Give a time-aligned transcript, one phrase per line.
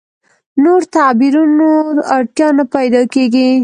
[0.63, 1.71] نور تعبیرونو
[2.15, 3.49] اړتیا نه پیدا کېږي.